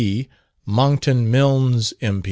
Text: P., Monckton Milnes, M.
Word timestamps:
P., 0.01 0.27
Monckton 0.65 1.29
Milnes, 1.29 1.93
M. 2.01 2.17